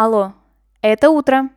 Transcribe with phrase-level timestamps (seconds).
[0.00, 0.32] Алло,
[0.80, 1.50] это утро.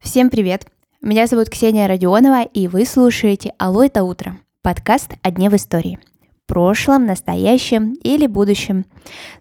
[0.00, 0.66] Всем привет.
[1.02, 5.98] Меня зовут Ксения Родионова, и вы слушаете «Алло, это утро»– подкаст о дне в истории.
[6.46, 8.86] Прошлом, настоящем или будущем.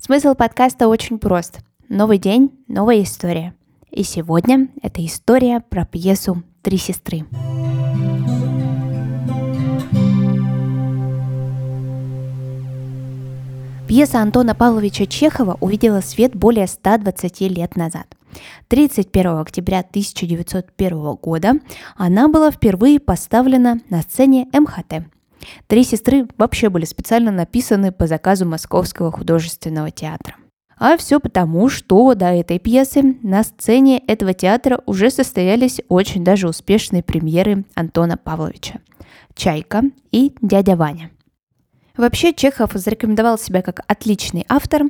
[0.00, 1.60] Смысл подкаста очень прост.
[1.88, 3.54] Новый день, новая история.
[3.92, 7.26] И сегодня это история про пьесу «Три сестры».
[13.86, 18.06] Пьеса Антона Павловича Чехова увидела свет более 120 лет назад.
[18.66, 21.52] 31 октября 1901 года
[21.96, 25.06] она была впервые поставлена на сцене МХТ.
[25.68, 30.34] Три сестры вообще были специально написаны по заказу Московского художественного театра.
[30.78, 36.48] А все потому, что до этой пьесы на сцене этого театра уже состоялись очень даже
[36.48, 38.80] успешные премьеры Антона Павловича.
[39.34, 41.10] «Чайка» и «Дядя Ваня».
[41.96, 44.82] Вообще Чехов зарекомендовал себя как отличный автор,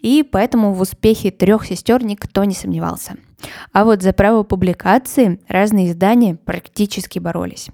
[0.00, 3.16] и поэтому в успехе трех сестер никто не сомневался.
[3.72, 7.68] А вот за право публикации разные издания практически боролись.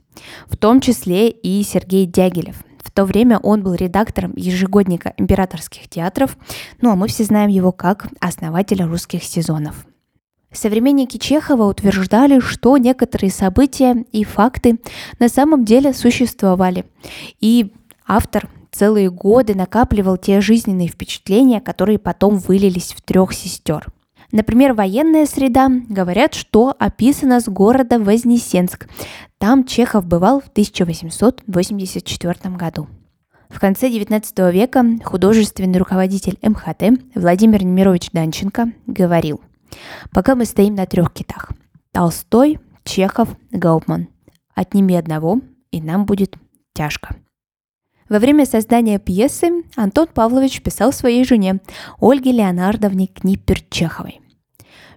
[0.47, 2.65] В том числе и Сергей Дягилев.
[2.83, 6.37] В то время он был редактором ежегодника императорских театров,
[6.81, 9.87] ну а мы все знаем его как основателя русских сезонов.
[10.53, 14.81] Современники Чехова утверждали, что некоторые события и факты
[15.21, 16.85] на самом деле существовали.
[17.41, 17.73] И
[18.05, 23.87] автор целые годы накапливал те жизненные впечатления, которые потом вылились в трех сестер.
[24.33, 28.87] Например, военная среда, говорят, что описана с города Вознесенск.
[29.39, 32.87] Там Чехов бывал в 1884 году.
[33.49, 39.41] В конце XIX века художественный руководитель МХТ Владимир Немирович Данченко говорил,
[40.13, 41.51] «Пока мы стоим на трех китах–
[41.93, 44.07] Толстой, Чехов, Гаупман.
[44.55, 45.41] Отними одного,
[45.73, 46.37] и нам будет
[46.73, 47.17] тяжко».
[48.11, 51.61] Во время создания пьесы Антон Павлович писал своей жене
[52.01, 54.21] Ольге Леонардовне Книппер-Чеховой.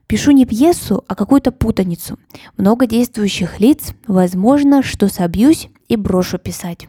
[0.08, 2.18] Пишу не пьесу, а какую-то путаницу.
[2.58, 6.88] Много действующих лиц, возможно, что собьюсь и брошу писать.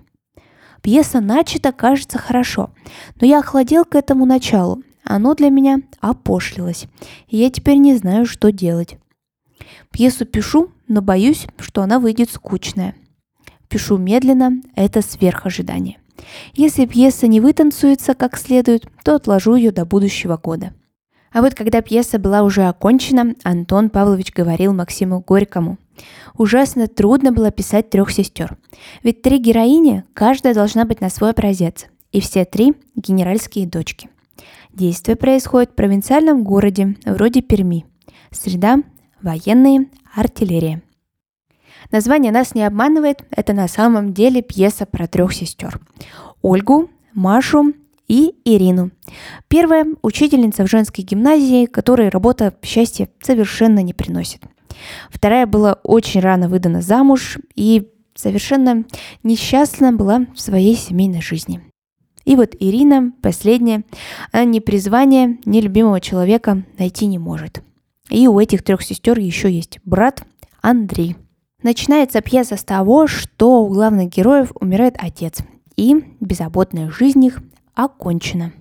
[0.80, 2.70] Пьеса начата, кажется, хорошо,
[3.20, 4.82] но я охладел к этому началу.
[5.04, 6.86] Оно для меня опошлилось,
[7.28, 8.96] и я теперь не знаю, что делать.
[9.90, 12.94] Пьесу пишу, но боюсь, что она выйдет скучная.
[13.68, 15.98] Пишу медленно, это сверхожидание.
[16.54, 20.72] Если пьеса не вытанцуется как следует, то отложу ее до будущего года.
[21.32, 25.78] А вот когда пьеса была уже окончена, Антон Павлович говорил Максиму Горькому.
[26.36, 28.56] Ужасно трудно было писать трех сестер.
[29.02, 31.86] Ведь три героини, каждая должна быть на свой образец.
[32.12, 34.08] И все три– генеральские дочки.
[34.72, 37.84] Действие происходит в провинциальном городе, вроде Перми.
[38.30, 38.78] Среда–
[39.22, 40.82] военные, артиллерия–
[41.90, 45.80] Название нас не обманывает, это на самом деле пьеса про трех сестер.
[46.42, 47.74] Ольгу, Машу
[48.08, 48.90] и Ирину.
[49.48, 54.42] Первая– учительница в женской гимназии, которой работа счастья совершенно не приносит.
[55.10, 58.84] Вторая была очень рано выдана замуж и совершенно
[59.22, 61.60] несчастна была в своей семейной жизни.
[62.24, 63.84] И вот Ирина, последняя,
[64.32, 67.62] она ни призвания, ни любимого человека найти не может.
[68.08, 70.24] И у этих трех сестер еще есть брат
[70.62, 71.16] Андрей–
[71.64, 75.38] Начинается пьеса с того, что у главных героев умирает отец,
[75.76, 77.42] и беззаботная жизнь их
[77.74, 78.52] окончена.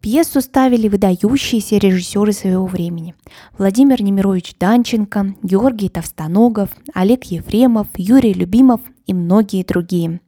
[0.00, 3.14] Пьесу ставили выдающиеся режиссеры своего времени.
[3.56, 10.20] Владимир Немирович Данченко, Георгий Товстоногов, Олег Ефремов, Юрий Любимов и многие другие.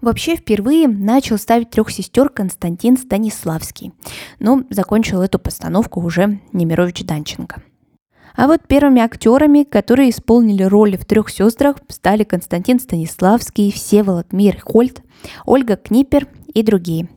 [0.00, 3.92] Вообще впервые начал ставить трех сестер Константин Станиславский,
[4.40, 7.62] но закончил эту постановку уже Немирович Данченко.
[8.38, 15.02] А вот первыми актерами, которые исполнили роли в «Трех сестрах», стали Константин Станиславский, Всеволод Мирхольд,
[15.44, 17.08] Ольга Книпер и другие.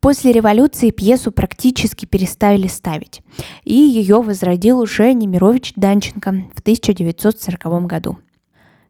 [0.00, 3.22] После революции пьесу практически переставили ставить,
[3.64, 8.18] и ее возродил уже Немирович Данченко в 1940 году.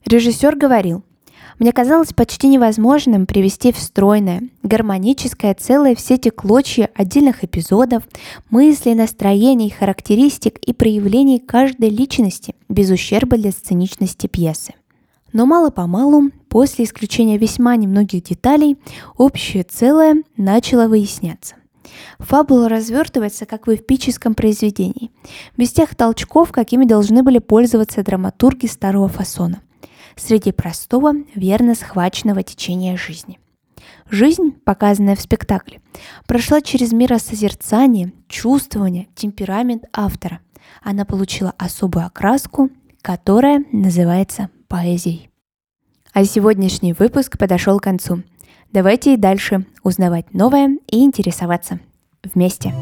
[0.04, 1.04] Режиссер говорил,
[1.60, 8.02] мне казалось почти невозможным привести в стройное, гармоническое целое все эти клочья отдельных эпизодов,
[8.48, 14.72] мыслей, настроений, характеристик и проявлений каждой личности без ущерба для сценичности пьесы.
[15.34, 18.78] Но мало-помалу, после исключения весьма немногих деталей,
[19.18, 21.56] общее целое начало выясняться.
[22.20, 25.10] Фабула развертывается, как в эпическом произведении,
[25.58, 29.60] без тех толчков, какими должны были пользоваться драматурги старого фасона
[30.16, 33.38] среди простого, верно схваченного течения жизни.
[34.10, 35.80] Жизнь, показанная в спектакле,
[36.26, 40.40] прошла через миросозерцание, чувствование, темперамент автора.
[40.82, 42.70] Она получила особую окраску,
[43.02, 45.30] которая называется поэзией.
[46.12, 48.22] А сегодняшний выпуск подошел к концу.
[48.72, 51.80] Давайте и дальше узнавать новое и интересоваться
[52.22, 52.74] вместе.